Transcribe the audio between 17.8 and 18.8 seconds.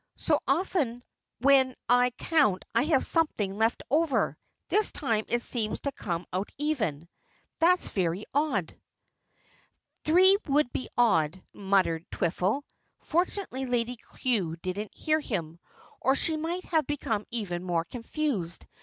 confused.